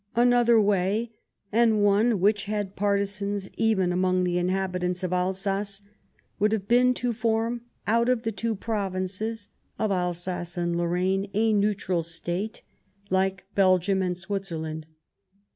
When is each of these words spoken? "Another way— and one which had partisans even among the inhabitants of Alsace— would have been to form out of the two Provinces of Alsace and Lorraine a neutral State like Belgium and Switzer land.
"Another 0.15 0.59
way— 0.59 1.11
and 1.51 1.83
one 1.83 2.19
which 2.19 2.45
had 2.45 2.75
partisans 2.75 3.51
even 3.55 3.91
among 3.91 4.23
the 4.23 4.39
inhabitants 4.39 5.03
of 5.03 5.13
Alsace— 5.13 5.83
would 6.39 6.51
have 6.53 6.67
been 6.67 6.95
to 6.95 7.13
form 7.13 7.61
out 7.85 8.09
of 8.09 8.23
the 8.23 8.31
two 8.31 8.55
Provinces 8.55 9.49
of 9.77 9.91
Alsace 9.91 10.57
and 10.57 10.75
Lorraine 10.75 11.29
a 11.35 11.53
neutral 11.53 12.01
State 12.01 12.63
like 13.11 13.45
Belgium 13.53 14.01
and 14.01 14.17
Switzer 14.17 14.57
land. 14.57 14.87